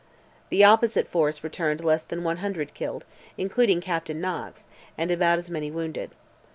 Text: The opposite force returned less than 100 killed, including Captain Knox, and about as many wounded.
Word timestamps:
The 0.49 0.63
opposite 0.63 1.07
force 1.07 1.43
returned 1.43 1.83
less 1.83 2.03
than 2.03 2.23
100 2.23 2.73
killed, 2.73 3.05
including 3.37 3.81
Captain 3.81 4.19
Knox, 4.19 4.65
and 4.97 5.11
about 5.11 5.37
as 5.37 5.51
many 5.51 5.69
wounded. 5.69 6.09